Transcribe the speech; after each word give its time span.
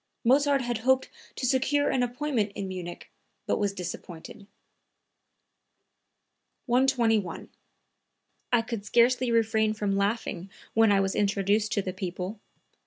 Mozart 0.23 0.63
had 0.63 0.79
hoped 0.79 1.09
to 1.35 1.45
secure 1.45 1.91
an 1.91 2.01
appointment 2.01 2.53
in 2.55 2.67
Munich, 2.67 3.11
but 3.45 3.59
was 3.59 3.71
disappointed.) 3.71 4.47
121. 6.65 7.49
"I 8.51 8.61
could 8.63 8.83
scarcely 8.83 9.29
refrain 9.29 9.75
from 9.75 9.95
laughing 9.95 10.49
when 10.73 10.91
I 10.91 10.99
was 10.99 11.13
introduced 11.13 11.71
to 11.73 11.83
the 11.83 11.93
people. 11.93 12.39